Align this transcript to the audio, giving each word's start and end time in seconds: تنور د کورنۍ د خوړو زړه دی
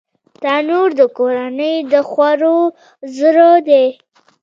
تنور 0.41 0.89
د 0.99 1.01
کورنۍ 1.17 1.75
د 1.91 1.93
خوړو 2.09 2.59
زړه 3.17 3.51
دی 3.67 3.85